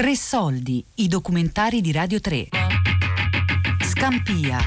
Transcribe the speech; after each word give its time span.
Tre 0.00 0.16
soldi, 0.16 0.82
i 0.94 1.08
documentari 1.08 1.82
di 1.82 1.92
Radio 1.92 2.20
3. 2.20 2.48
Scampia, 3.84 4.58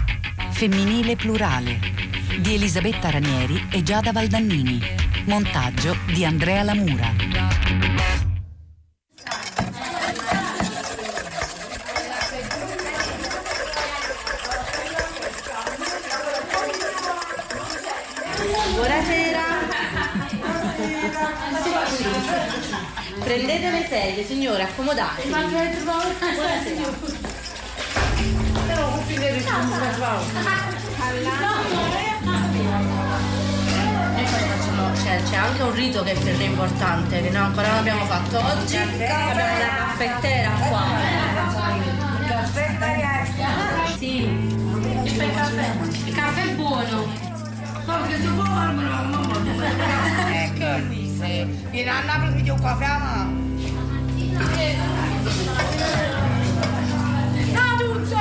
femminile 0.52 1.16
plurale, 1.16 1.80
di 2.40 2.54
Elisabetta 2.54 3.10
Ranieri 3.10 3.68
e 3.72 3.82
Giada 3.82 4.12
Valdannini. 4.12 4.80
Montaggio 5.26 5.98
di 6.14 6.24
Andrea 6.24 6.62
Lamura. 6.62 7.12
Buonasera. 18.76 19.33
Prendete 23.24 23.70
le 23.72 23.86
sedie, 23.88 24.26
signore, 24.26 24.64
accomodatevi. 24.64 25.30
Buonasera. 25.30 25.62
Noi 34.14 34.26
poi 34.26 34.44
facciamo, 34.44 34.96
cioè, 34.96 35.22
c'è 35.30 35.36
anche 35.36 35.62
un 35.62 35.74
rito 35.74 36.04
che 36.04 36.12
è 36.12 36.20
per 36.20 36.38
lei 36.38 36.48
importante, 36.48 37.22
che 37.22 37.30
noi 37.30 37.44
ancora 37.44 37.68
non 37.70 37.78
abbiamo 37.78 38.06
fatto 38.06 38.40
oggi. 38.40 38.76
Abbiamo 38.78 39.36
la 39.36 39.70
caffettera 39.78 40.50
qua. 40.68 40.84
Sì. 43.98 44.18
Il 45.04 45.18
caffè. 45.34 45.72
Il 46.06 46.14
caffè 46.14 46.42
è 46.42 46.54
buono. 46.56 47.32
Ecco, 50.34 51.03
sì. 51.24 51.46
Viene 51.72 51.90
a 51.90 52.02
Napoli 52.04 52.42
mi 52.42 52.50
un 52.50 52.60
caffè 52.60 52.86
a 52.86 52.98
mano. 52.98 53.32
No, 57.52 57.62
tutto! 57.78 58.16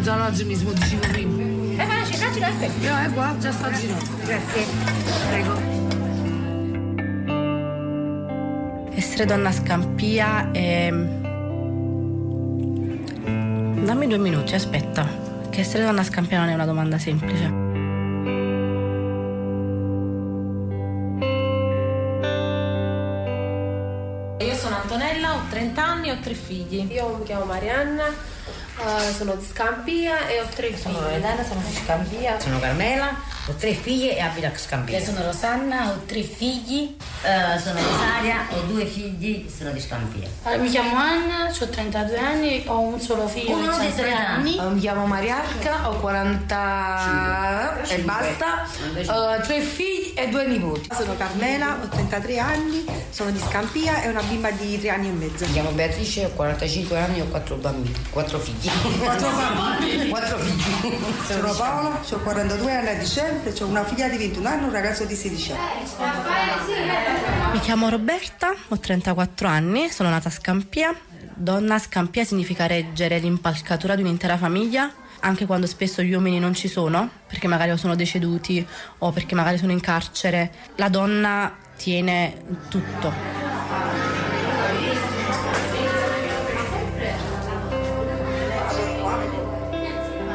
Già 0.00 0.26
oggi 0.26 0.44
mi 0.44 0.56
dicevo 0.56 1.06
prima. 1.08 1.42
E 1.82 1.86
ma 1.86 2.04
ci 2.04 2.14
facci 2.14 2.38
l'aspetto. 2.38 2.84
Io 2.84 2.96
è 2.96 3.10
qua, 3.12 3.34
già 3.38 3.52
sta 3.52 3.70
girando. 3.72 4.04
Grazie. 4.24 4.66
Prego. 5.28 5.78
Essere 8.94 9.24
donna 9.24 9.50
Scampia 9.52 10.50
è... 10.50 10.90
Dammi 13.82 14.06
due 14.06 14.18
minuti, 14.18 14.54
aspetta. 14.54 15.06
Che 15.48 15.60
essere 15.60 15.84
donna 15.84 16.02
Scampia 16.02 16.38
non 16.38 16.48
è 16.48 16.54
una 16.54 16.66
domanda 16.66 16.98
semplice. 16.98 17.69
30 25.50 25.84
anni 25.84 26.08
e 26.08 26.12
ho 26.12 26.18
tre 26.22 26.34
figli. 26.34 26.86
Io 26.92 27.16
mi 27.18 27.24
chiamo 27.24 27.44
Marianna, 27.44 28.06
eh, 28.06 29.12
sono 29.12 29.34
di 29.34 29.44
Scampia 29.44 30.28
e 30.28 30.40
ho 30.40 30.46
tre 30.54 30.74
Sono 30.76 30.94
figli. 30.94 31.02
Loredana, 31.04 31.44
sono 31.44 31.60
di 31.66 31.74
Scampia. 31.74 32.40
Sono 32.40 32.60
Carmela, 32.60 33.14
ho 33.46 33.52
tre 33.54 33.74
figlie 33.74 34.16
e 34.16 34.20
abito 34.20 34.46
a 34.46 34.52
Scampia. 34.56 34.98
Io 34.98 35.04
sono 35.04 35.22
Rosanna, 35.24 35.90
ho 35.90 35.98
tre 36.06 36.22
figli, 36.22 36.96
eh, 37.22 37.58
sono 37.58 37.80
Rosaria, 37.82 38.46
ho 38.50 38.60
due 38.62 38.86
figli, 38.86 39.50
sono 39.54 39.72
di 39.72 39.80
Scampia. 39.80 40.28
Eh, 40.46 40.56
mi 40.58 40.68
chiamo 40.70 40.96
Anna, 40.96 41.50
ho 41.60 41.66
32 41.68 42.18
anni, 42.18 42.62
ho 42.66 42.78
un 42.80 43.00
solo 43.00 43.26
figlio 43.26 43.56
Uno 43.56 43.76
di 43.76 43.86
di 43.86 43.92
3 43.92 44.02
tre 44.02 44.12
anni. 44.12 44.56
Eh, 44.56 44.62
Mi 44.62 44.80
chiamo 44.80 45.04
Mariarca, 45.04 45.90
ho 45.90 45.96
40 45.98 47.82
e 47.88 47.98
basta. 47.98 48.66
Eh, 48.96 49.40
tre 49.42 49.60
figli 49.60 49.99
e 50.14 50.28
due 50.28 50.46
nipoti. 50.46 50.88
Sono 50.94 51.16
Carmela, 51.16 51.78
ho 51.82 51.88
33 51.88 52.38
anni, 52.38 52.84
sono 53.10 53.30
di 53.30 53.38
Scampia 53.38 54.02
e 54.02 54.08
ho 54.08 54.10
una 54.10 54.22
bimba 54.22 54.50
di 54.50 54.78
3 54.78 54.90
anni 54.90 55.08
e 55.08 55.12
mezzo. 55.12 55.44
Mi 55.46 55.52
chiamo 55.52 55.70
Beatrice, 55.70 56.24
ho 56.26 56.30
45 56.30 56.98
anni 56.98 57.18
e 57.18 57.22
ho 57.22 57.26
quattro 57.26 57.56
bambini, 57.56 57.94
quattro 58.10 58.38
figli. 58.38 58.70
quattro 58.98 60.38
figli. 60.38 60.94
Sono 61.26 61.52
Paola, 61.54 62.00
ho 62.08 62.18
42 62.18 62.72
anni 62.72 62.88
a 62.88 62.94
dicembre, 62.94 63.52
ho 63.60 63.66
una 63.66 63.84
figlia 63.84 64.08
di 64.08 64.16
21 64.16 64.48
anni 64.48 64.62
e 64.62 64.64
un 64.66 64.72
ragazzo 64.72 65.04
di 65.04 65.14
16 65.14 65.52
anni. 65.52 65.68
Mi 67.52 67.60
chiamo 67.60 67.88
Roberta, 67.88 68.54
ho 68.68 68.78
34 68.78 69.48
anni, 69.48 69.88
sono 69.90 70.08
nata 70.08 70.28
a 70.28 70.32
Scampia. 70.32 70.94
Donna 71.34 71.76
a 71.76 71.78
Scampia 71.78 72.24
significa 72.24 72.66
reggere 72.66 73.18
l'impalcatura 73.18 73.94
di 73.94 74.02
un'intera 74.02 74.36
famiglia, 74.36 74.92
anche 75.20 75.46
quando 75.46 75.66
spesso 75.66 76.02
gli 76.02 76.12
uomini 76.12 76.38
non 76.38 76.54
ci 76.54 76.68
sono, 76.68 77.08
perché 77.26 77.46
magari 77.46 77.76
sono 77.78 77.94
deceduti 77.94 78.66
o 78.98 79.12
perché 79.12 79.34
magari 79.34 79.58
sono 79.58 79.72
in 79.72 79.80
carcere. 79.80 80.50
La 80.76 80.88
donna 80.88 81.56
tiene 81.76 82.42
tutto. 82.68 83.12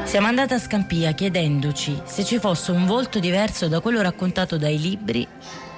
Siamo 0.04 0.28
andate 0.28 0.54
a 0.54 0.60
Scampia 0.60 1.12
chiedendoci 1.12 2.02
se 2.06 2.24
ci 2.24 2.40
fosse 2.40 2.72
un 2.72 2.86
volto 2.86 3.20
diverso 3.20 3.68
da 3.68 3.82
quello 3.82 4.02
raccontato 4.02 4.58
dai 4.58 4.80
libri 4.80 5.28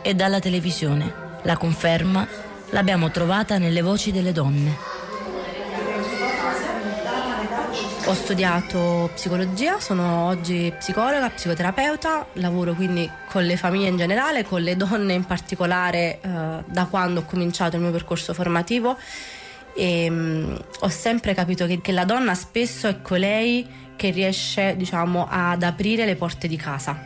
e 0.03 0.13
dalla 0.13 0.40
televisione. 0.40 1.12
La 1.41 1.57
conferma 1.57 2.28
l'abbiamo 2.69 3.09
trovata 3.09 3.57
nelle 3.57 3.81
voci 3.81 4.12
delle 4.12 4.34
donne. 4.34 4.87
Ho 8.07 8.13
studiato 8.13 9.09
psicologia, 9.13 9.81
sono 9.81 10.28
oggi 10.28 10.73
psicologa, 10.78 11.29
psicoterapeuta, 11.29 12.28
lavoro 12.35 12.73
quindi 12.73 13.09
con 13.28 13.44
le 13.44 13.57
famiglie 13.57 13.90
in 13.90 13.97
generale, 13.97 14.45
con 14.45 14.62
le 14.62 14.78
donne 14.78 15.12
in 15.12 15.25
particolare 15.25 16.22
eh, 16.22 16.63
da 16.66 16.85
quando 16.85 17.19
ho 17.19 17.23
cominciato 17.23 17.75
il 17.75 17.81
mio 17.81 17.91
percorso 17.91 18.34
formativo 18.34 18.97
e 19.75 20.09
mh, 20.09 20.57
ho 20.79 20.88
sempre 20.88 21.34
capito 21.34 21.66
che, 21.66 21.81
che 21.81 21.91
la 21.91 22.06
donna 22.06 22.34
spesso 22.34 22.88
è 22.88 23.01
colei 23.01 23.67
che 23.97 24.09
riesce 24.12 24.78
diciamo 24.78 25.28
ad 25.29 25.63
aprire 25.63 26.06
le 26.06 26.16
porte 26.16 26.47
di 26.47 26.56
casa. 26.56 26.97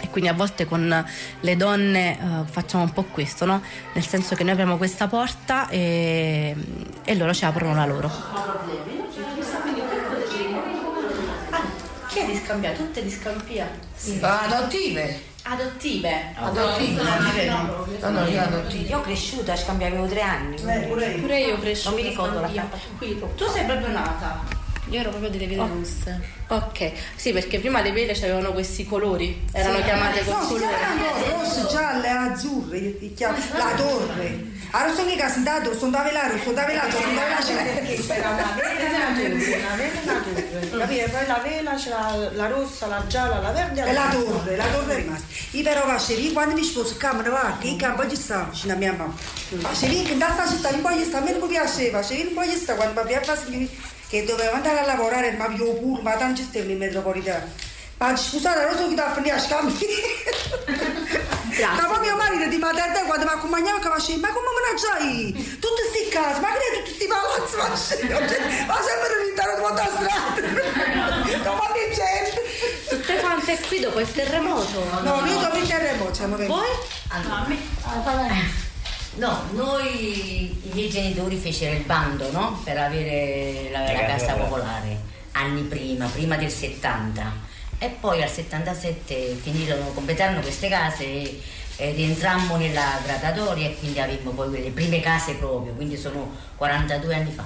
E 0.00 0.08
quindi 0.10 0.28
a 0.28 0.34
volte 0.34 0.64
con 0.64 1.06
le 1.40 1.56
donne 1.56 2.18
eh, 2.18 2.44
facciamo 2.50 2.82
un 2.82 2.92
po' 2.92 3.04
questo, 3.04 3.44
no? 3.44 3.62
Nel 3.94 4.04
senso 4.04 4.34
che 4.34 4.42
noi 4.42 4.52
apriamo 4.52 4.76
questa 4.78 5.06
porta 5.06 5.68
e, 5.68 6.56
e 7.04 7.14
loro 7.14 7.32
ci 7.32 7.44
aprono 7.44 7.72
la 7.76 7.86
loro. 7.86 8.97
Chi 12.18 12.24
è 12.24 12.26
di 12.26 12.40
Scampia? 12.44 12.72
Tutte 12.72 13.00
di 13.04 13.10
Scampia? 13.12 13.70
Adottive. 14.20 15.20
Adottive. 15.42 16.32
Adottive. 16.34 17.02
No, 17.46 17.86
no, 18.00 18.10
no, 18.10 18.26
io 18.28 18.40
adottive. 18.42 18.88
Io 18.88 18.98
ho 18.98 19.02
cresciuto 19.02 19.52
a 19.52 19.56
Scampia, 19.56 19.86
avevo 19.86 20.06
tre 20.08 20.22
anni. 20.22 20.56
Pure 20.56 21.38
io 21.38 21.54
ho 21.54 21.58
cresciuto. 21.60 21.90
Non 21.94 22.02
mi 22.02 22.08
ricordo 22.08 22.40
la 22.40 22.46
a 22.46 22.50
Scampia. 22.50 22.76
chiappa. 22.78 22.96
Qui, 22.98 23.22
tu 23.36 23.48
sei 23.52 23.64
proprio 23.66 23.88
nata. 23.92 24.40
Io 24.90 24.98
ero 25.00 25.10
proprio 25.10 25.30
delle 25.30 25.46
vele 25.46 25.60
Oh. 25.60 25.68
rosse. 25.68 26.20
Ok, 26.48 26.92
sì, 27.14 27.32
perché 27.32 27.60
prima 27.60 27.82
le 27.82 27.92
vele 27.92 28.12
avevano 28.14 28.52
questi 28.52 28.84
colori, 28.86 29.44
erano 29.52 29.80
chiamate 29.82 30.24
con 30.24 30.34
No, 30.34 30.40
si 30.42 30.46
colori. 30.54 30.72
chiamano 30.74 31.38
rosse, 31.42 31.66
gialle, 31.70 32.08
azzurre, 32.38 32.78
io 32.78 32.98
ti 32.98 33.14
chiamo- 33.14 33.36
la 33.56 33.72
torre. 33.76 34.56
Allora 34.70 34.94
sono 34.94 35.08
che 35.14 35.28
sono 35.30 35.44
da 35.44 35.58
da 35.90 36.02
velare, 36.02 36.38
sono 36.42 36.54
da 36.54 36.64
velare, 36.64 36.90
sono 36.92 37.14
da 37.14 37.20
velare. 37.22 37.96
Era 38.08 38.28
una 38.28 38.54
vela 38.54 39.16
e 39.16 39.24
e. 39.24 40.78
Capito? 40.78 41.10
Poi 41.10 41.26
la 41.26 41.40
vela 41.42 41.74
c'era 41.74 42.14
la 42.32 42.46
rossa, 42.48 42.86
la 42.86 43.04
gialla, 43.08 43.40
la 43.40 43.50
verde 43.50 43.82
E 43.82 43.92
la 43.92 44.08
torre, 44.10 44.56
la 44.56 44.66
torre 44.66 44.92
è 44.92 44.96
rimasta. 44.96 45.26
Io 45.52 45.62
però 45.62 45.86
facevo, 45.86 46.32
quando 46.32 46.54
mi 46.54 46.62
sposo, 46.62 46.96
camera 46.98 47.30
va, 47.30 47.56
che 47.58 47.76
campo 47.76 48.08
ci 48.08 48.16
sta, 48.16 48.48
vicino 48.50 48.74
a 48.74 48.76
mia 48.76 48.92
mamma. 48.92 49.14
Facevo, 49.16 50.02
che 50.02 50.12
in 50.12 50.18
questa 50.18 50.48
città 50.48 50.68
un 50.68 50.82
po' 50.82 50.90
gli 50.90 51.04
sta, 51.04 51.18
a 51.18 51.20
me 51.22 51.32
non 51.32 51.48
piaceva, 51.48 52.02
facevo 52.02 52.28
un 52.28 52.34
po' 52.34 52.44
gli 52.44 52.56
sta, 52.56 52.74
quando 52.74 53.00
mi 53.00 53.06
piaceva 53.08 53.36
che 54.08 54.24
dovevo 54.24 54.54
andare 54.54 54.80
a 54.80 54.86
lavorare, 54.86 55.32
ma 55.32 55.48
io 55.48 55.72
pure, 55.74 56.02
ma 56.02 56.16
tanto 56.16 56.42
stavo 56.42 56.70
in 56.70 56.78
metropolitana. 56.78 57.46
Ma 57.98 58.14
scusate, 58.16 58.64
non 58.64 58.76
so 58.76 58.86
chi 58.88 58.94
da 58.94 59.12
finire 59.12 59.34
a 59.34 59.40
scambi. 59.40 59.72
Ma 62.68 62.74
maternità 62.74 63.04
quando 63.04 63.24
mi 63.24 63.30
accompagnava 63.32 63.78
che 63.78 63.88
faceva, 63.88 64.28
ma 64.28 64.34
come 64.34 64.48
mangiai? 64.68 65.58
Tutti 65.58 65.82
sti 65.88 66.08
casi, 66.10 66.40
ma 66.40 66.48
che 66.52 66.76
tutti 66.76 66.92
sti 66.92 67.06
palazzi 67.06 67.56
faceva? 67.56 68.20
Ma 68.66 68.76
sempre 68.84 69.08
all'interno 69.16 69.54
di 69.54 69.60
quanta 69.60 69.84
strada. 69.88 71.54
Ma 71.54 71.72
che 71.72 71.94
gente? 71.94 72.42
Tutte 72.90 73.20
quante 73.20 73.58
qui 73.60 73.80
dopo 73.80 74.00
il 74.00 74.12
terremoto. 74.12 74.84
No, 75.02 75.20
noi 75.20 75.40
dopo 75.40 75.56
il 75.56 75.66
terremoto 75.66 76.12
siamo 76.12 76.36
venuti. 76.36 76.60
Voi? 76.60 76.68
Allora, 77.84 78.34
no, 79.14 79.44
noi 79.52 80.68
i 80.68 80.70
miei 80.74 80.90
genitori 80.90 81.38
fecero 81.38 81.74
il 81.74 81.84
bando 81.84 82.30
no? 82.32 82.60
per 82.64 82.76
avere 82.76 83.70
la, 83.70 83.80
la 83.80 84.04
casa 84.04 84.34
popolare 84.34 85.16
anni 85.32 85.62
prima, 85.62 86.06
prima 86.06 86.36
del 86.36 86.50
70 86.50 87.47
e 87.78 87.88
poi 88.00 88.22
al 88.22 88.28
77 88.28 89.38
finirono, 89.40 89.86
completarono 89.92 90.40
queste 90.40 90.68
case 90.68 91.04
e, 91.04 91.40
e 91.76 91.92
rientrammo 91.92 92.56
nella 92.56 92.98
gradatoria 93.04 93.68
e 93.68 93.78
quindi 93.78 94.00
avemmo 94.00 94.30
poi 94.32 94.48
quelle 94.48 94.70
prime 94.70 95.00
case 95.00 95.34
proprio, 95.34 95.72
quindi 95.74 95.96
sono 95.96 96.34
42 96.56 97.14
anni 97.14 97.30
fa. 97.32 97.44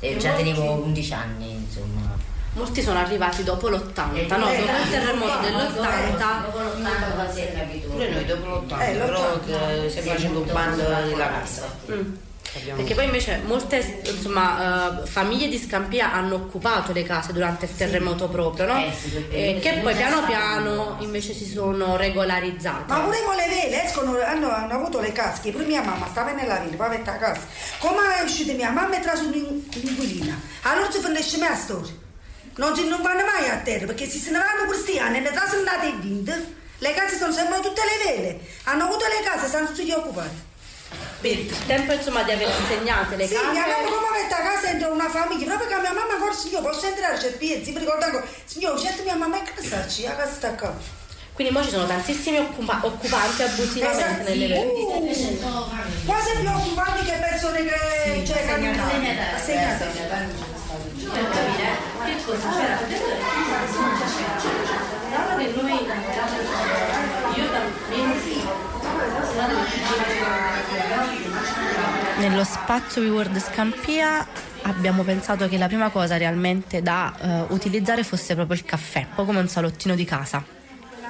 E 0.00 0.16
già 0.18 0.32
tenevo 0.32 0.72
11 0.84 1.12
anni, 1.14 1.50
insomma. 1.52 2.34
Molti 2.54 2.82
sono 2.82 2.98
arrivati 2.98 3.44
dopo 3.44 3.68
l'80, 3.68 4.38
no? 4.38 4.46
Dopo 4.46 4.50
il 4.52 4.90
terremoto 4.90 5.38
dell'80. 5.40 6.42
Dopo 6.42 6.58
l'80 6.58 7.14
quando 7.14 7.32
si 7.32 7.40
è 7.40 7.52
capito. 7.52 7.88
Pure 7.88 8.08
noi 8.10 8.24
dopo 8.24 8.46
l'80, 8.46 8.80
Eh, 8.82 8.92
però 8.96 9.34
l'80. 9.34 9.84
eh, 9.84 9.90
stiamo 9.90 10.10
facendo 10.10 10.40
un 10.40 10.46
bando 10.52 10.82
della 10.82 11.28
casa. 11.28 11.76
Mm. 11.90 12.14
Perché 12.74 12.94
poi 12.94 13.04
invece 13.04 13.40
molte 13.44 14.02
insomma, 14.04 15.00
uh, 15.02 15.06
famiglie 15.06 15.48
di 15.48 15.58
Scampia 15.58 16.12
hanno 16.12 16.36
occupato 16.36 16.92
le 16.92 17.02
case 17.02 17.32
durante 17.32 17.66
il 17.66 17.76
terremoto 17.76 18.28
proprio, 18.28 18.66
no? 18.66 18.78
Eh 18.78 18.92
sì, 18.92 19.26
Eh, 19.30 19.58
che 19.60 19.80
poi 19.82 19.94
piano 19.94 20.24
piano 20.24 20.96
invece 21.00 21.34
si 21.34 21.46
sono 21.46 21.96
regolarizzate. 21.96 22.92
Ma 22.92 23.00
pure 23.00 23.22
con 23.22 23.34
le 23.36 23.48
vele 23.48 23.84
escono, 23.84 24.18
hanno, 24.20 24.50
hanno 24.50 24.74
avuto 24.74 25.00
le 25.00 25.12
casche, 25.12 25.50
pure 25.50 25.64
mia 25.64 25.82
mamma 25.82 26.06
stava 26.08 26.32
nella 26.32 26.58
vela, 26.58 26.76
poi 26.76 26.88
mette 26.88 27.10
a 27.10 27.16
casa. 27.16 27.40
Come 27.78 28.16
è 28.18 28.22
uscita 28.22 28.52
mia 28.52 28.70
mamma 28.70 28.98
e 28.98 29.00
tra 29.00 29.14
su 29.14 29.26
un'inquilina. 29.26 30.40
Allora 30.62 30.90
si 30.90 30.98
finisce 30.98 31.38
la 31.38 31.54
storia. 31.54 31.92
Non, 32.56 32.72
non 32.88 33.02
vanno 33.02 33.24
mai 33.24 33.50
a 33.50 33.56
terra 33.56 33.86
perché 33.86 34.08
se 34.08 34.18
se 34.18 34.30
ne 34.30 34.38
vanno 34.38 34.64
questi 34.66 34.98
anni, 34.98 35.20
ne 35.20 35.30
trasano 35.30 35.58
andate 35.58 35.88
e 35.88 35.94
vinte, 36.00 36.54
le 36.78 36.94
case 36.94 37.16
sono 37.16 37.32
sempre 37.32 37.60
tutte 37.60 37.82
le 37.84 38.10
vele. 38.10 38.40
Hanno 38.64 38.84
avuto 38.84 39.04
le 39.04 39.22
case, 39.28 39.46
stanno 39.46 39.66
tutti 39.66 39.84
occupati. 41.26 41.54
Il 41.56 41.66
tempo 41.66 41.92
insomma 41.92 42.22
di 42.22 42.32
aver 42.32 42.48
insegnato 42.60 43.16
le 43.16 43.26
Sì, 43.26 43.34
case. 43.34 43.50
mia 43.50 43.66
mamma 43.66 43.88
come 43.88 44.08
mette 44.22 44.34
a 44.34 44.42
casa 44.42 44.66
dentro 44.66 44.92
una 44.92 45.08
famiglia, 45.08 45.46
proprio 45.46 45.68
che 45.68 45.80
mia 45.80 45.92
mamma 45.92 46.16
forse 46.18 46.48
io 46.48 46.60
posso 46.62 46.86
entrare 46.86 47.18
certi 47.18 47.38
piezzi, 47.38 47.72
mi 47.72 47.78
ricordo 47.80 48.04
ancora, 48.04 48.24
signore, 48.44 48.78
certo 48.78 49.02
mia 49.02 49.16
mamma 49.16 49.38
è 49.38 49.42
che 49.42 49.62
starci, 49.62 50.06
a 50.06 50.12
casa 50.12 50.32
sta 50.32 50.54
qua. 50.54 50.74
Quindi 51.32 51.54
ora 51.54 51.64
ci 51.64 51.70
sono 51.70 51.86
tantissimi 51.86 52.38
occupa- 52.38 52.80
occupanti 52.82 53.42
abusivamente 53.42 54.04
Esatto, 54.06 54.28
nelle 54.30 55.14
sì. 55.14 55.38
Uh, 55.42 56.06
quasi 56.06 56.30
più 56.40 56.48
occupanti 56.48 57.04
che 57.04 57.12
persone 57.20 57.62
che 57.62 58.22
cioè, 58.26 58.44
che 58.46 58.50
hanno 58.52 58.70
assegnate. 59.36 59.84
Nello 72.18 72.44
spazio 72.44 73.02
WeWorld 73.02 73.38
Scampia 73.38 74.26
abbiamo 74.62 75.02
pensato 75.02 75.46
che 75.46 75.58
la 75.58 75.66
prima 75.66 75.90
cosa 75.90 76.16
realmente 76.16 76.80
da 76.80 77.14
eh, 77.20 77.52
utilizzare 77.52 78.02
fosse 78.02 78.34
proprio 78.34 78.56
il 78.56 78.64
caffè, 78.64 79.00
un 79.00 79.14
po' 79.14 79.24
come 79.26 79.40
un 79.40 79.48
salottino 79.48 79.94
di 79.94 80.04
casa. 80.04 80.42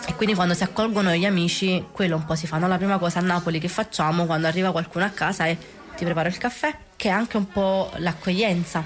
E 0.09 0.15
quindi 0.15 0.35
quando 0.35 0.55
si 0.55 0.65
accolgono 0.65 1.13
gli 1.15 1.25
amici, 1.25 1.85
quello 1.93 2.17
un 2.17 2.25
po' 2.25 2.35
si 2.35 2.49
fa. 2.49 2.59
no? 2.59 2.67
La 2.67 2.79
prima 2.79 2.99
cosa 2.99 3.21
a 3.21 3.23
Napoli 3.23 3.61
che 3.61 3.69
facciamo 3.69 4.27
quando 4.27 4.49
arriva 4.49 4.73
qualcuno 4.73 5.05
a 5.05 5.11
casa 5.11 5.47
è 5.47 5.57
ti 5.97 6.05
preparo 6.05 6.29
il 6.29 6.37
caffè, 6.37 6.77
che 6.97 7.09
è 7.09 7.13
anche 7.13 7.37
un 7.37 7.49
po' 7.49 7.91
l'accoglienza, 7.97 8.83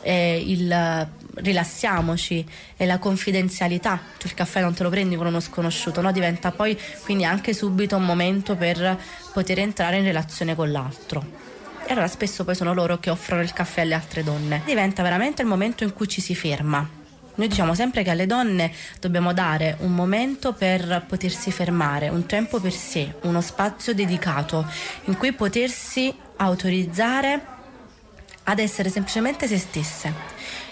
è 0.00 0.10
il 0.10 1.08
rilassiamoci, 1.38 2.44
è 2.76 2.86
la 2.86 2.98
confidenzialità. 2.98 4.00
Tu 4.18 4.26
il 4.26 4.34
caffè 4.34 4.60
non 4.60 4.74
te 4.74 4.82
lo 4.82 4.90
prendi 4.90 5.16
con 5.16 5.26
uno 5.26 5.40
sconosciuto, 5.40 6.00
no? 6.00 6.12
diventa 6.12 6.50
poi 6.50 6.78
quindi 7.02 7.24
anche 7.24 7.52
subito 7.52 7.96
un 7.96 8.04
momento 8.04 8.56
per 8.56 8.98
poter 9.32 9.58
entrare 9.58 9.98
in 9.98 10.04
relazione 10.04 10.54
con 10.54 10.70
l'altro. 10.70 11.46
E 11.86 11.92
allora 11.92 12.08
spesso 12.08 12.44
poi 12.44 12.54
sono 12.54 12.74
loro 12.74 12.98
che 12.98 13.10
offrono 13.10 13.40
il 13.40 13.52
caffè 13.52 13.80
alle 13.80 13.94
altre 13.94 14.22
donne. 14.22 14.62
Diventa 14.64 15.02
veramente 15.02 15.42
il 15.42 15.48
momento 15.48 15.84
in 15.84 15.94
cui 15.94 16.06
ci 16.06 16.20
si 16.20 16.34
ferma. 16.34 16.86
Noi 17.38 17.46
diciamo 17.46 17.72
sempre 17.74 18.02
che 18.02 18.10
alle 18.10 18.26
donne 18.26 18.72
dobbiamo 18.98 19.32
dare 19.32 19.76
un 19.80 19.94
momento 19.94 20.52
per 20.52 21.04
potersi 21.06 21.52
fermare, 21.52 22.08
un 22.08 22.26
tempo 22.26 22.58
per 22.58 22.72
sé, 22.72 23.14
uno 23.22 23.40
spazio 23.40 23.94
dedicato 23.94 24.66
in 25.04 25.16
cui 25.16 25.32
potersi 25.32 26.12
autorizzare 26.36 27.40
ad 28.42 28.58
essere 28.58 28.90
semplicemente 28.90 29.46
se 29.46 29.56
stesse. 29.56 30.12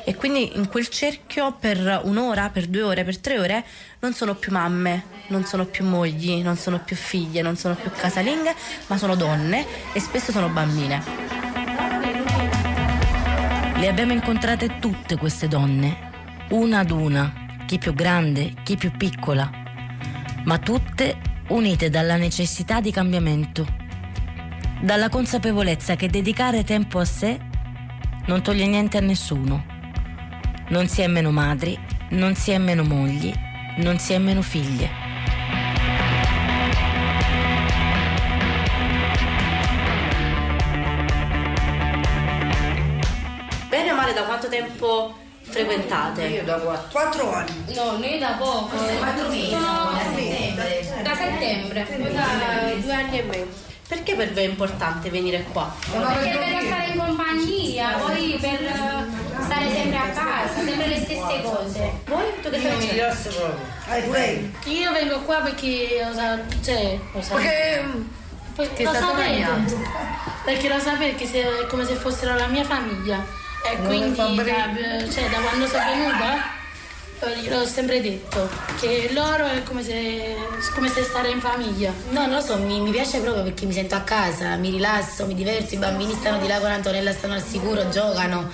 E 0.08 0.14
quindi 0.14 0.56
in 0.56 0.69
quel 0.69 0.87
cerchio 0.87 1.56
per 1.58 2.03
un'ora, 2.05 2.49
per 2.50 2.69
due 2.69 2.82
ore, 2.82 3.03
per 3.03 3.19
tre 3.19 3.41
ore 3.41 3.64
non 3.99 4.14
sono 4.14 4.37
più 4.37 4.53
mamme, 4.53 5.03
non 5.31 5.44
sono 5.44 5.64
più 5.64 5.85
mogli, 5.85 6.43
non 6.44 6.56
sono 6.56 6.79
più 6.79 6.94
figlie, 6.94 7.43
non 7.43 7.56
sono 7.56 7.75
più 7.75 7.91
casalinghe, 7.91 8.55
ma 8.87 8.99
sono 8.99 9.17
donne 9.17 9.67
e 9.93 9.99
spesso 9.99 10.31
sono 10.31 10.49
bambine. 10.49 11.03
Le 13.79 13.88
abbiamo 13.88 14.12
incontrate 14.12 14.79
tutte 14.79 15.17
queste 15.17 15.49
donne, 15.49 16.47
una 16.50 16.79
ad 16.79 16.93
una, 16.93 17.64
chi 17.67 17.79
più 17.79 17.93
grande, 17.93 18.55
chi 18.62 18.76
più 18.76 18.93
piccola, 18.93 19.50
ma 20.44 20.59
tutte 20.59 21.17
unite 21.49 21.91
dalla 21.91 22.14
necessità 22.14 22.81
di 22.81 22.93
cambiamento, 22.93 23.67
dalla 24.82 25.09
consapevolezza 25.09 25.97
che 25.97 26.09
dedicare 26.09 26.62
tempo 26.62 27.00
a 27.00 27.05
sé 27.05 27.41
non 28.26 28.41
toglie 28.41 28.69
niente 28.69 28.99
a 28.99 29.00
nessuno. 29.00 29.75
Non 30.69 30.89
si 30.89 31.01
è 31.03 31.07
meno 31.07 31.31
madri, 31.31 31.79
non 32.11 32.35
si 32.35 32.51
è 32.51 32.59
meno 32.59 32.83
mogli, 32.83 33.33
non 33.79 33.99
si 33.99 34.13
è 34.13 34.19
meno 34.19 34.43
figlie. 34.43 34.91
Bene 43.69 43.93
o 43.93 43.95
male 43.95 44.13
da 44.13 44.23
quanto 44.23 44.49
tempo 44.49 45.15
frequentate? 45.43 46.25
Io 46.27 46.45
da 46.45 46.55
quattro, 46.59 46.89
quattro 46.91 47.33
anni. 47.33 47.75
No, 47.75 47.97
noi 47.99 48.19
da 48.19 48.33
poco. 48.39 48.77
Quattro 48.77 49.29
mesi, 49.29 49.51
Sono- 49.51 49.91
da 49.93 50.05
settembre. 50.15 51.03
Da 51.03 51.15
settembre, 51.15 51.87
da 52.12 52.75
due 52.81 52.93
anni 52.95 53.19
e 53.19 53.23
mezzo. 53.23 53.65
Perché 53.89 54.17
per 54.17 54.33
voi 54.33 54.43
è 54.43 54.49
importante 54.49 55.11
venire 55.11 55.45
qua? 55.53 55.73
Perché 55.93 56.39
per 56.39 56.62
stare 56.65 56.87
in 56.93 56.99
compagnia, 56.99 57.91
poi 57.99 58.37
per 58.41 58.61
eh, 58.65 58.86
stare 59.56 59.73
sempre 59.75 59.97
a 59.99 60.08
casa, 60.11 60.55
sempre 60.55 60.87
le 60.87 60.97
stesse 60.97 61.43
cose. 61.43 61.91
Voi? 62.06 62.25
Tu 62.43 62.50
che 62.50 62.58
stai 62.58 62.70
facendo? 62.73 63.56
Eh, 63.88 64.03
pure 64.03 64.50
io. 64.64 64.73
Io 64.73 64.93
vengo 64.93 65.20
qua 65.20 65.37
perché 65.41 66.05
lo 66.06 66.12
sa- 66.14 66.38
cioè, 66.64 66.99
lo 67.12 67.23
sa- 67.23 67.35
Perché 67.35 68.75
ti 68.75 68.82
lo 68.85 68.93
sapete. 68.93 69.75
Perché 70.44 70.69
lo 70.69 70.79
sapete 70.79 71.14
che 71.17 71.26
se- 71.26 71.43
è 71.62 71.67
come 71.67 71.85
se 71.85 71.94
fossero 71.94 72.35
la 72.35 72.47
mia 72.47 72.64
famiglia. 72.64 73.25
E 73.70 73.76
quindi 73.85 74.14
fa 74.14 74.26
bene. 74.29 75.05
da, 75.05 75.11
cioè, 75.12 75.29
da 75.29 75.38
quando 75.38 75.67
sono 75.67 75.85
venuta 75.87 76.55
eh, 77.20 77.38
gliel'ho 77.41 77.67
sempre 77.67 78.00
detto 78.00 78.49
che 78.79 79.09
loro 79.12 79.47
è 79.47 79.62
come 79.64 79.82
se, 79.82 80.37
come 80.75 80.88
se 80.88 81.02
stare 81.02 81.31
in 81.31 81.41
famiglia. 81.41 81.93
No, 82.11 82.20
non 82.26 82.37
lo 82.37 82.41
so, 82.41 82.56
mi, 82.59 82.79
mi 82.81 82.91
piace 82.93 83.19
proprio 83.20 83.43
perché 83.43 83.64
mi 83.67 83.73
sento 83.73 83.94
a 83.97 84.00
casa, 84.02 84.55
mi 84.56 84.70
rilasso, 84.70 85.26
mi 85.26 85.35
diverto, 85.35 85.75
i 85.75 85.79
bambini 85.79 86.14
stanno 86.14 86.38
di 86.38 86.47
là 86.47 86.59
con 86.61 86.70
Antonella, 86.70 87.12
stanno 87.12 87.35
al 87.35 87.43
sicuro, 87.43 87.88
giocano. 87.88 88.50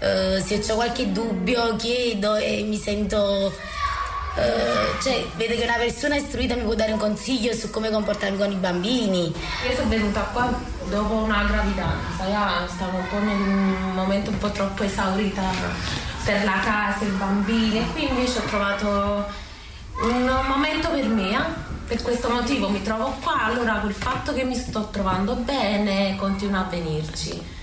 Eh, 0.00 0.42
se 0.44 0.72
ho 0.72 0.74
qualche 0.76 1.12
dubbio 1.12 1.76
chiedo 1.76 2.34
e 2.36 2.62
mi 2.62 2.78
sento... 2.78 3.52
eh, 4.36 5.00
cioè, 5.02 5.26
vedo 5.36 5.54
che 5.56 5.64
una 5.64 5.76
persona 5.76 6.16
istruita 6.16 6.54
mi 6.54 6.62
può 6.62 6.74
dare 6.74 6.92
un 6.92 6.98
consiglio 6.98 7.52
su 7.52 7.68
come 7.70 7.90
comportarmi 7.90 8.38
con 8.38 8.50
i 8.50 8.56
bambini. 8.56 9.26
Io 9.68 9.76
sono 9.76 9.88
venuta 9.88 10.20
qua 10.32 10.50
dopo 10.88 11.14
una 11.14 11.44
gravidanza, 11.44 12.26
ya 12.26 12.66
stavo 12.66 12.96
un 12.96 13.08
po' 13.08 13.16
in 13.18 13.28
un 13.28 13.92
momento 13.94 14.30
un 14.30 14.38
po' 14.38 14.50
troppo 14.50 14.82
esaurita 14.82 15.42
per 16.24 16.44
la 16.44 16.60
casa, 16.64 17.04
i 17.04 17.08
bambini 17.08 17.78
e 17.78 17.86
qui 17.92 18.08
invece 18.08 18.38
ho 18.38 18.42
trovato 18.42 19.26
un 20.02 20.44
momento 20.48 20.88
per 20.88 21.06
me. 21.08 21.30
eh. 21.30 21.68
Per 21.86 22.02
questo 22.02 22.30
motivo 22.30 22.68
mi 22.68 22.82
trovo 22.82 23.16
qua, 23.20 23.44
allora 23.44 23.80
col 23.80 23.92
fatto 23.92 24.32
che 24.32 24.44
mi 24.44 24.54
sto 24.54 24.88
trovando 24.90 25.34
bene 25.34 26.14
continuo 26.16 26.60
a 26.60 26.64
venirci. 26.64 27.58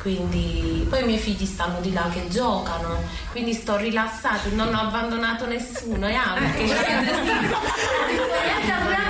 Quindi 0.00 0.86
poi 0.88 1.02
i 1.02 1.04
miei 1.04 1.18
figli 1.18 1.44
stanno 1.44 1.80
di 1.80 1.92
là 1.92 2.08
che 2.12 2.28
giocano, 2.28 3.02
quindi 3.32 3.52
sto 3.52 3.76
rilassata, 3.76 4.48
non 4.52 4.74
ho 4.74 4.80
abbandonato 4.80 5.46
nessuno, 5.46 6.08
ya, 6.08 6.34
perché 6.38 6.62
L'esperienza 6.62 7.68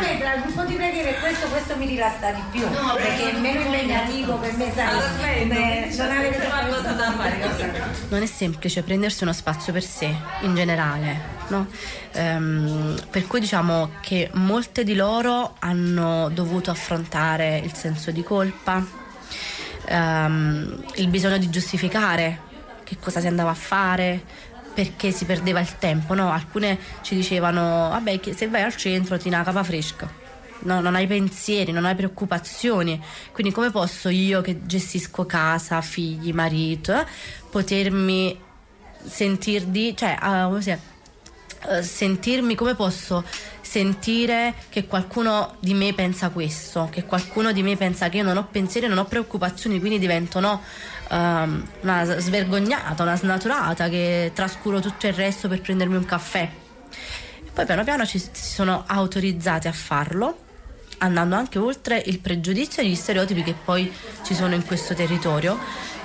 me, 0.08 0.18
tra 0.18 0.34
il 0.34 0.42
gruppo 0.42 0.64
di 0.64 0.74
preghiera 0.74 1.10
e 1.10 1.20
questo, 1.20 1.46
questo 1.48 1.76
mi 1.76 1.86
rilassa 1.86 2.30
di 2.30 2.42
più. 2.50 2.66
perché 2.96 3.30
è 3.30 3.38
meno 3.38 3.60
impegnativo 3.60 4.36
per 4.36 4.56
me, 4.56 4.72
sai, 4.74 5.46
come 5.46 5.88
non 5.96 6.10
avete 6.10 6.46
qualcosa 6.46 6.92
da 6.92 7.12
fare. 7.12 7.96
Non 8.08 8.22
è 8.22 8.26
semplice 8.26 8.82
prendersi 8.82 9.22
uno 9.22 9.34
spazio 9.34 9.72
per 9.72 9.82
sé 9.82 10.14
in 10.40 10.54
generale, 10.54 11.20
no? 11.48 11.66
Ehm, 12.12 12.98
per 13.10 13.26
cui 13.26 13.40
diciamo 13.40 13.90
che 14.00 14.30
molte 14.34 14.82
di 14.82 14.94
loro 14.94 15.56
hanno 15.58 16.30
dovuto 16.30 16.70
affrontare 16.70 17.58
il 17.58 17.74
senso 17.74 18.10
di 18.10 18.22
colpa, 18.22 18.82
ehm, 19.88 20.84
il 20.96 21.08
bisogno 21.08 21.38
di 21.38 21.50
giustificare 21.50 22.46
che 22.84 22.96
cosa 23.00 23.20
si 23.20 23.26
andava 23.26 23.50
a 23.50 23.54
fare, 23.54 24.22
perché 24.72 25.10
si 25.10 25.24
perdeva 25.24 25.60
il 25.60 25.76
tempo, 25.78 26.14
no? 26.14 26.30
Alcune 26.30 26.78
ci 27.02 27.14
dicevano, 27.14 27.88
vabbè, 27.90 28.20
se 28.34 28.48
vai 28.48 28.62
al 28.62 28.76
centro 28.76 29.18
ti 29.18 29.28
una 29.28 29.42
capa 29.42 29.62
fresca. 29.62 30.08
No, 30.60 30.80
non 30.80 30.94
hai 30.94 31.06
pensieri, 31.06 31.72
non 31.72 31.84
hai 31.84 31.94
preoccupazioni. 31.94 33.00
Quindi 33.32 33.52
come 33.52 33.70
posso 33.70 34.08
io 34.08 34.40
che 34.40 34.64
gestisco 34.66 35.26
casa, 35.26 35.80
figli, 35.80 36.32
marito, 36.32 36.98
eh, 36.98 37.04
potermi 37.50 38.40
sentir 39.04 39.64
di, 39.64 39.94
cioè, 39.96 40.16
eh, 40.20 41.82
sentirmi 41.82 42.54
come 42.54 42.74
posso 42.74 43.24
sentire 43.68 44.54
che 44.70 44.86
qualcuno 44.86 45.56
di 45.60 45.74
me 45.74 45.92
pensa 45.92 46.30
questo, 46.30 46.88
che 46.90 47.04
qualcuno 47.04 47.52
di 47.52 47.62
me 47.62 47.76
pensa 47.76 48.08
che 48.08 48.16
io 48.16 48.22
non 48.22 48.38
ho 48.38 48.48
pensieri, 48.50 48.86
non 48.86 48.96
ho 48.96 49.04
preoccupazioni, 49.04 49.78
quindi 49.78 49.98
divento 49.98 50.40
no, 50.40 50.62
ehm, 51.10 51.68
una 51.82 52.04
svergognata, 52.18 53.02
una 53.02 53.16
snaturata 53.16 53.90
che 53.90 54.30
trascuro 54.34 54.80
tutto 54.80 55.06
il 55.06 55.12
resto 55.12 55.48
per 55.48 55.60
prendermi 55.60 55.96
un 55.96 56.06
caffè. 56.06 56.48
Poi 57.52 57.66
piano 57.66 57.84
piano 57.84 58.06
ci 58.06 58.18
si 58.18 58.30
sono 58.32 58.84
autorizzati 58.86 59.68
a 59.68 59.72
farlo 59.72 60.46
andando 60.98 61.36
anche 61.36 61.58
oltre 61.58 62.02
il 62.06 62.20
pregiudizio 62.20 62.82
e 62.82 62.86
gli 62.86 62.94
stereotipi 62.94 63.42
che 63.42 63.54
poi 63.54 63.92
ci 64.24 64.34
sono 64.34 64.54
in 64.54 64.64
questo 64.64 64.94
territorio, 64.94 65.58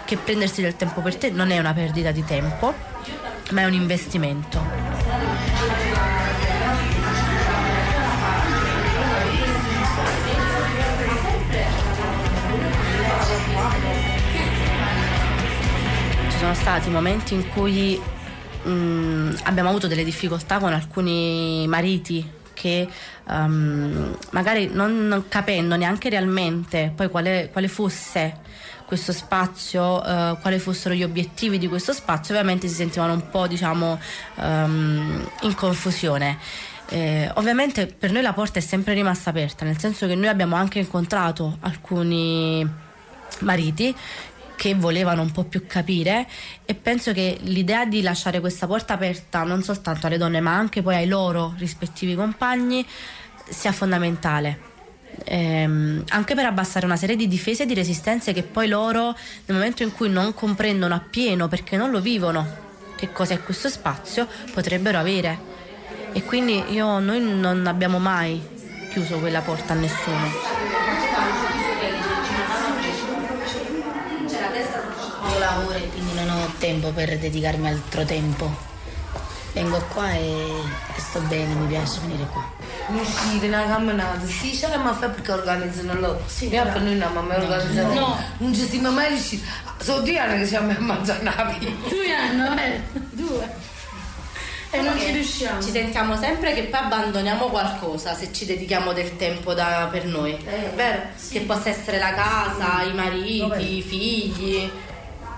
che 0.03 0.17
prendersi 0.17 0.61
del 0.61 0.75
tempo 0.75 1.01
per 1.01 1.15
te 1.15 1.29
non 1.29 1.49
è 1.49 1.57
una 1.59 1.73
perdita 1.73 2.11
di 2.11 2.25
tempo, 2.25 2.73
ma 3.51 3.61
è 3.61 3.65
un 3.65 3.73
investimento. 3.73 4.82
Sono 16.43 16.55
stati 16.55 16.89
momenti 16.89 17.33
in 17.35 17.47
cui 17.53 17.97
mh, 18.63 19.37
abbiamo 19.43 19.69
avuto 19.69 19.87
delle 19.87 20.03
difficoltà 20.03 20.59
con 20.59 20.73
alcuni 20.73 21.65
mariti 21.69 22.29
che 22.51 22.85
um, 23.29 24.13
magari 24.31 24.67
non 24.69 25.23
capendo 25.29 25.77
neanche 25.77 26.09
realmente 26.09 26.91
poi 26.93 27.07
quale, 27.07 27.47
quale 27.49 27.69
fosse 27.69 28.35
questo 28.85 29.13
spazio, 29.13 30.01
uh, 30.01 30.37
quali 30.41 30.59
fossero 30.59 30.93
gli 30.93 31.03
obiettivi 31.03 31.57
di 31.57 31.69
questo 31.69 31.93
spazio, 31.93 32.35
ovviamente 32.35 32.67
si 32.67 32.75
sentivano 32.75 33.13
un 33.13 33.29
po' 33.29 33.47
diciamo 33.47 33.97
um, 34.35 35.25
in 35.43 35.55
confusione. 35.55 36.37
Eh, 36.89 37.31
ovviamente 37.35 37.87
per 37.87 38.11
noi 38.11 38.21
la 38.21 38.33
porta 38.33 38.59
è 38.59 38.61
sempre 38.61 38.93
rimasta 38.93 39.29
aperta, 39.29 39.63
nel 39.63 39.79
senso 39.79 40.07
che 40.07 40.15
noi 40.15 40.27
abbiamo 40.27 40.57
anche 40.57 40.79
incontrato 40.79 41.55
alcuni 41.61 42.69
mariti 43.39 43.95
che 44.55 44.75
volevano 44.75 45.21
un 45.21 45.31
po' 45.31 45.43
più 45.43 45.65
capire 45.67 46.27
e 46.65 46.73
penso 46.75 47.11
che 47.13 47.37
l'idea 47.41 47.85
di 47.85 48.01
lasciare 48.01 48.39
questa 48.39 48.67
porta 48.67 48.93
aperta 48.93 49.43
non 49.43 49.63
soltanto 49.63 50.07
alle 50.07 50.17
donne 50.17 50.41
ma 50.41 50.55
anche 50.55 50.81
poi 50.81 50.95
ai 50.95 51.07
loro 51.07 51.53
rispettivi 51.57 52.15
compagni 52.15 52.85
sia 53.49 53.71
fondamentale. 53.71 54.71
Ehm, 55.25 56.03
anche 56.09 56.33
per 56.33 56.45
abbassare 56.45 56.85
una 56.85 56.95
serie 56.95 57.15
di 57.15 57.27
difese 57.27 57.63
e 57.63 57.65
di 57.65 57.73
resistenze 57.73 58.33
che 58.33 58.43
poi 58.43 58.67
loro 58.67 59.15
nel 59.45 59.57
momento 59.57 59.83
in 59.83 59.91
cui 59.91 60.09
non 60.09 60.33
comprendono 60.33 60.95
appieno 60.95 61.47
perché 61.47 61.77
non 61.77 61.91
lo 61.91 62.01
vivono 62.01 62.61
che 62.95 63.11
cosa 63.11 63.33
è 63.35 63.43
questo 63.43 63.69
spazio 63.69 64.27
potrebbero 64.53 64.97
avere 64.97 65.51
e 66.13 66.23
quindi 66.23 66.63
io, 66.71 66.99
noi 66.99 67.21
non 67.21 67.65
abbiamo 67.67 67.99
mai 67.99 68.41
chiuso 68.91 69.17
quella 69.17 69.41
porta 69.41 69.73
a 69.73 69.75
nessuno. 69.75 70.72
Tempo 76.63 76.91
per 76.91 77.17
dedicarmi 77.17 77.67
altro 77.67 78.05
tempo. 78.05 78.49
Vengo 79.51 79.83
qua 79.93 80.13
e, 80.13 80.47
sto 80.95 81.19
bene, 81.27 81.53
mi 81.55 81.67
piace 81.67 81.99
venire 81.99 82.25
qua. 82.31 82.41
Uscire 82.87 83.47
una 83.49 83.65
camminata, 83.65 84.25
sì, 84.25 84.57
c'è 84.57 84.77
ma 84.77 84.93
fa 84.93 85.09
perché 85.09 85.33
organizzano 85.33 85.93
loro. 85.99 86.23
Sì, 86.25 86.47
io 86.47 86.63
per 86.63 86.81
noi 86.81 86.95
non 86.95 87.09
abbiamo 87.09 87.27
mai 87.27 87.41
organizzato. 87.41 87.93
No. 87.93 88.17
Non 88.37 88.55
ci 88.55 88.65
siamo 88.65 88.91
mai 88.91 89.09
riusciti. 89.09 89.45
Sono 89.79 89.99
due 90.03 90.17
anni 90.17 90.39
che 90.39 90.45
siamo 90.45 90.71
a 90.71 90.79
mangiare 90.79 91.21
la 91.21 91.31
pizza. 91.31 91.89
Due 91.89 92.15
anni, 92.15 92.61
eh? 92.61 92.81
Due. 93.11 93.55
E 94.71 94.81
non 94.81 94.97
ci 94.97 95.11
riusciamo. 95.11 95.61
Ci 95.61 95.69
sentiamo 95.69 96.15
sempre 96.15 96.53
che 96.53 96.63
poi 96.63 96.79
abbandoniamo 96.79 97.47
qualcosa 97.47 98.15
se 98.15 98.31
ci 98.31 98.45
dedichiamo 98.45 98.93
del 98.93 99.17
tempo 99.17 99.53
da- 99.53 99.89
per 99.91 100.05
noi. 100.05 100.31
È 100.31 100.71
vero? 100.75 101.01
Che 101.29 101.41
possa 101.41 101.69
essere 101.69 101.99
la 101.99 102.13
casa, 102.13 102.83
i 102.83 102.93
mariti, 102.93 103.77
i 103.77 103.81
figli. 103.81 104.71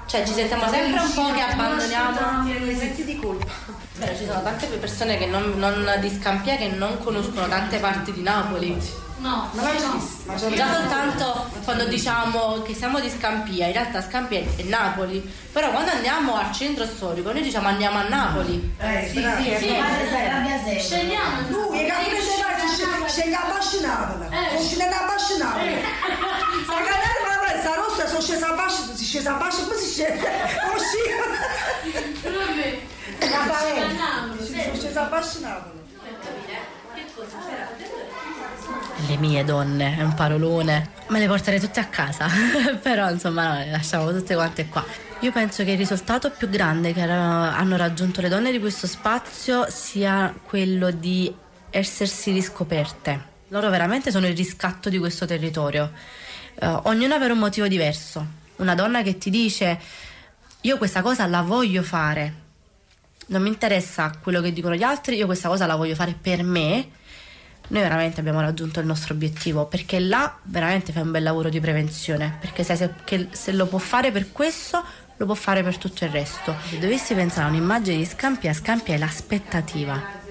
Cioè 0.06 0.26
ci 0.26 0.34
sentiamo 0.34 0.70
sempre 0.70 1.02
un 1.02 1.14
po' 1.14 1.32
che 1.34 1.42
abbandoniamo. 1.42 2.48
i 2.48 2.76
sensi 2.78 3.04
di 3.06 3.18
colpa. 3.18 3.52
Vero, 3.98 4.16
ci 4.16 4.26
sono 4.26 4.42
tante 4.44 4.68
persone 4.68 5.18
che 5.18 5.26
non, 5.26 5.54
non 5.58 5.98
di 6.00 6.10
Scampia 6.10 6.58
che 6.58 6.68
non 6.68 6.98
conoscono 7.00 7.48
tante 7.48 7.78
parti 7.80 8.12
di 8.12 8.22
Napoli. 8.22 9.04
No, 9.18 9.50
Ma 9.54 9.62
l'hai 9.64 9.78
già 9.78 10.74
soltanto 10.74 11.50
quando 11.64 11.86
diciamo 11.86 12.62
che 12.62 12.76
siamo 12.76 13.00
di 13.00 13.10
Scampia, 13.10 13.68
in 13.68 13.74
realtà 13.74 14.04
Scampia 14.04 14.40
è 14.40 14.64
Napoli. 14.64 15.20
Però 15.52 15.72
quando 15.72 15.92
andiamo 15.92 16.36
al 16.36 16.52
centro 16.52 16.86
storico 16.86 17.32
noi 17.32 17.42
diciamo 17.42 17.68
andiamo 17.68 17.98
a 17.98 18.08
Napoli. 18.08 18.76
Eh, 18.78 19.08
sì, 19.08 19.20
sì, 19.22 19.50
è 19.50 19.58
Sì, 19.58 19.68
vero. 19.68 20.80
Scegliamo. 20.80 21.48
Lui 21.50 21.80
è 21.80 21.88
capito 21.88 22.16
che 22.16 22.22
scegli 23.08 23.34
a 23.34 23.46
Bascinavola. 23.48 24.28
Sono 24.50 24.62
scesa 24.68 25.02
a 25.02 25.06
Bascinavola. 25.06 25.72
Sta 26.64 26.76
canale 26.76 27.20
ma 27.24 27.48
vai, 27.48 27.60
sta 27.62 27.74
rossa, 27.76 28.08
sono 28.70 28.96
scesa 28.96 29.36
a 29.36 29.38
Bascinavola. 29.38 29.80
Si 29.80 29.90
scesa 29.92 30.12
a 30.12 30.28
Bascinavola, 33.48 34.28
come 34.30 34.46
si 34.46 34.52
scende? 34.52 34.64
Sono 34.64 34.76
scesa 34.76 35.02
a 35.02 35.10
Bascinavola. 35.10 35.74
Le 39.08 39.18
mie 39.18 39.44
donne, 39.44 39.98
è 39.98 40.02
un 40.02 40.14
parolone. 40.14 40.90
Me 41.08 41.20
le 41.20 41.28
porterei 41.28 41.60
tutte 41.60 41.80
a 41.80 41.86
casa, 41.86 42.28
però 42.82 43.10
insomma 43.10 43.54
no, 43.54 43.60
le 43.60 43.72
lasciamo 43.72 44.12
tutte 44.12 44.34
quante 44.36 44.68
qua. 44.68 44.84
Io 45.20 45.32
penso 45.32 45.64
che 45.64 45.72
il 45.72 45.78
risultato 45.78 46.32
più 46.32 46.50
grande 46.50 46.94
che 46.94 47.02
hanno 47.02 47.78
raggiunto 47.78 48.22
le 48.22 48.30
donne 48.30 48.52
di 48.52 48.60
questo 48.60 48.88
spazio 48.88 49.66
sia 49.70 50.34
quello 50.44 50.92
di 50.92 51.34
essersi 51.70 52.32
riscoperte. 52.32 53.34
Loro 53.50 53.70
veramente 53.70 54.12
sono 54.12 54.28
il 54.28 54.36
riscatto 54.36 54.90
di 54.90 54.98
questo 54.98 55.26
territorio, 55.26 55.92
Eh, 56.58 56.66
ognuna 56.84 57.18
per 57.20 57.32
un 57.32 57.38
motivo 57.40 57.68
diverso. 57.68 58.26
Una 58.58 58.76
donna 58.76 59.02
che 59.02 59.18
ti 59.18 59.30
dice 59.30 59.80
io 60.62 60.78
questa 60.78 61.02
cosa 61.02 61.28
la 61.28 61.42
voglio 61.42 61.84
fare, 61.84 62.44
non 63.28 63.42
mi 63.42 63.50
interessa 63.50 64.12
quello 64.22 64.42
che 64.42 64.54
dicono 64.54 64.76
gli 64.76 64.84
altri, 64.84 65.16
io 65.16 65.26
questa 65.26 65.48
cosa 65.48 65.66
la 65.66 65.76
voglio 65.76 65.96
fare 65.96 66.16
per 66.20 66.44
me. 66.44 66.90
Noi 67.68 67.82
veramente 67.82 68.20
abbiamo 68.20 68.42
raggiunto 68.42 68.80
il 68.80 68.86
nostro 68.86 69.16
obiettivo 69.16 69.66
perché 69.66 70.00
là 70.00 70.38
veramente 70.44 70.92
fai 70.92 71.02
un 71.02 71.10
bel 71.10 71.24
lavoro 71.24 71.50
di 71.50 71.60
prevenzione 71.60 72.38
perché 72.40 72.64
sai 72.64 72.78
se, 72.78 72.94
che 73.04 73.30
se 73.32 73.52
lo 73.54 73.66
può 73.66 73.80
fare 73.80 74.12
per 74.12 74.32
questo 74.32 74.84
lo 75.18 75.26
può 75.26 75.34
fare 75.34 75.64
per 75.64 75.78
tutto 75.78 76.04
il 76.06 76.12
resto. 76.12 76.56
Se 76.70 76.78
dovessi 76.78 77.16
pensare 77.16 77.48
a 77.48 77.50
un'immagine 77.50 77.98
di 77.98 78.06
Scampia, 78.06 78.54
Scampia 78.54 78.94
è 78.94 78.98
l'aspettativa. 78.98 80.24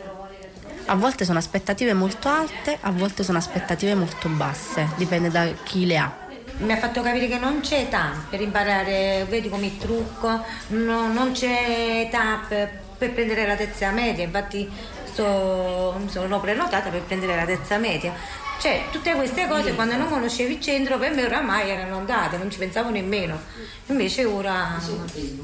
A 0.86 0.94
volte 0.94 1.24
sono 1.24 1.38
aspettative 1.38 1.94
molto 1.94 2.28
alte, 2.28 2.76
a 2.80 2.90
volte 2.90 3.24
sono 3.24 3.38
aspettative 3.38 3.94
molto 3.94 4.28
basse, 4.28 4.90
dipende 4.96 5.30
da 5.30 5.46
chi 5.64 5.86
le 5.86 5.96
ha. 5.96 6.23
Mi 6.56 6.72
ha 6.72 6.76
fatto 6.76 7.02
capire 7.02 7.26
che 7.26 7.38
non 7.38 7.60
c'è 7.60 7.80
età 7.80 8.12
per 8.30 8.40
imparare, 8.40 9.26
vedi 9.28 9.48
come 9.48 9.66
il 9.66 9.76
trucco, 9.76 10.44
no- 10.68 11.12
non 11.12 11.32
c'è 11.32 12.04
età 12.06 12.42
per, 12.46 12.80
per 12.96 13.12
prendere 13.12 13.46
la 13.46 13.56
terza 13.56 13.90
media, 13.90 14.24
infatti 14.24 14.70
mi 15.16 16.08
sono 16.08 16.40
prenotata 16.40 16.90
per 16.90 17.02
prendere 17.02 17.36
la 17.36 17.44
terza 17.44 17.76
media. 17.78 18.12
Cioè, 18.60 18.84
tutte 18.90 19.14
queste 19.14 19.46
cose 19.46 19.74
quando 19.74 19.96
non 19.96 20.08
conoscevi 20.08 20.54
il 20.54 20.60
centro 20.60 20.96
per 20.96 21.12
me 21.12 21.24
oramai 21.24 21.70
erano 21.70 21.98
andate, 21.98 22.36
non 22.36 22.50
ci 22.50 22.58
pensavo 22.58 22.90
nemmeno. 22.90 23.38
Invece 23.86 24.24
ora 24.24 24.80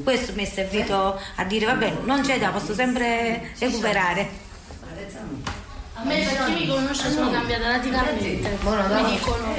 questo 0.02 0.32
mi 0.34 0.44
è 0.44 0.46
servito 0.46 1.20
a 1.34 1.44
dire 1.44 1.66
vabbè, 1.66 1.98
non 2.04 2.22
c'è 2.22 2.36
età, 2.36 2.50
posso 2.50 2.72
sempre 2.72 3.52
recuperare. 3.58 4.28
A 6.00 6.04
me 6.04 6.16
per 6.24 6.44
chi 6.46 6.52
mi 6.52 6.66
conosce 6.66 7.10
sono 7.10 7.30
cambiata 7.30 7.68
radicalmente. 7.72 8.58
Mi 8.62 9.10
dicono 9.10 9.54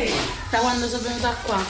da 0.50 0.58
quando 0.58 0.88
sono 0.88 1.04
venuta 1.04 1.36
qua. 1.44 1.64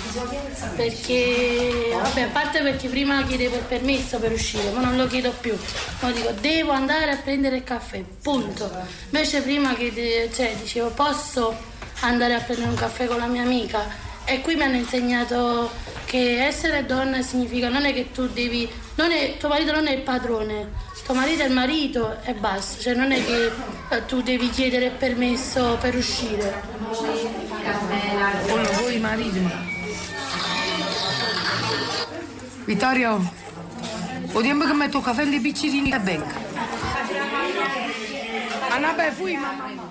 Perché, 0.78 1.90
vabbè, 2.02 2.22
a 2.22 2.28
parte 2.28 2.62
perché 2.62 2.88
prima 2.88 3.22
chiedevo 3.24 3.58
il 3.58 3.64
permesso 3.64 4.18
per 4.20 4.32
uscire, 4.32 4.72
ma 4.72 4.80
non 4.80 4.96
lo 4.96 5.08
chiedo 5.08 5.34
più. 5.42 5.58
Ora 6.00 6.12
dico 6.14 6.32
devo 6.40 6.72
andare 6.72 7.12
a 7.12 7.18
prendere 7.18 7.58
il 7.58 7.64
caffè, 7.66 8.02
punto. 8.22 8.72
Invece 9.10 9.42
prima 9.42 9.74
chiede- 9.74 10.32
cioè, 10.34 10.56
dicevo 10.56 10.88
posso 10.92 11.54
andare 12.00 12.34
a 12.36 12.40
prendere 12.40 12.70
un 12.70 12.76
caffè 12.76 13.08
con 13.08 13.18
la 13.18 13.28
mia 13.28 13.42
amica. 13.42 13.84
E 14.24 14.40
qui 14.40 14.56
mi 14.56 14.62
hanno 14.62 14.78
insegnato 14.78 15.70
che 16.06 16.46
essere 16.46 16.86
donna 16.86 17.22
significa 17.22 17.68
non 17.68 17.84
è 17.84 17.94
che 17.94 18.12
tu 18.14 18.30
devi. 18.30 18.70
Non 18.96 19.12
è, 19.12 19.36
tuo 19.38 19.50
marito 19.50 19.74
non 19.74 19.88
è 19.88 19.92
il 19.92 20.02
padrone, 20.02 20.70
tuo 21.12 21.20
marito 21.20 21.44
è 21.44 21.46
il 21.46 21.52
marito 21.52 22.22
e 22.24 22.34
basta, 22.34 22.82
cioè 22.82 22.94
non 22.94 23.12
è 23.12 23.22
che 23.22 23.52
eh, 23.90 24.06
tu 24.06 24.22
devi 24.22 24.50
chiedere 24.50 24.92
permesso 24.92 25.78
per 25.82 25.94
uscire. 25.94 26.64
Con 28.48 28.70
voi 28.80 28.98
mariti. 28.98 29.46
Vittorio, 32.64 33.34
o 34.32 34.42
tempo 34.42 34.66
che 34.66 34.74
metto 34.74 35.02
caffè 35.02 35.26
di 35.26 35.42
piccirini 35.42 35.92
e 35.92 36.00
becca. 36.00 36.40
Vabbè, 38.80 39.12
fui 39.12 39.36
mamma. 39.36 39.90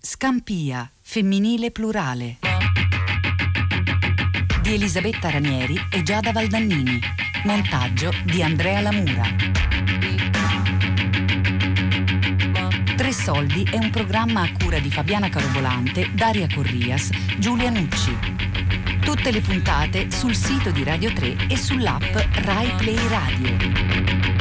Scampia, 0.00 0.88
femminile 1.16 1.70
plurale. 1.70 2.36
Di 4.60 4.74
Elisabetta 4.74 5.30
Ranieri 5.30 5.74
e 5.90 6.02
Giada 6.02 6.30
Valdannini. 6.30 7.00
Montaggio 7.44 8.12
di 8.22 8.42
Andrea 8.42 8.82
Lamura. 8.82 9.24
Tre 12.94 13.12
Soldi 13.12 13.62
è 13.62 13.78
un 13.78 13.88
programma 13.88 14.42
a 14.42 14.52
cura 14.62 14.78
di 14.78 14.90
Fabiana 14.90 15.30
Carobolante, 15.30 16.10
Daria 16.12 16.48
Corrias, 16.52 17.08
Giulia 17.38 17.70
Nucci. 17.70 18.14
Tutte 19.00 19.30
le 19.30 19.40
puntate 19.40 20.10
sul 20.10 20.34
sito 20.34 20.70
di 20.70 20.84
Radio 20.84 21.10
3 21.14 21.46
e 21.48 21.56
sull'app 21.56 22.14
Rai 22.44 22.70
Play 22.76 23.08
Radio. 23.08 24.35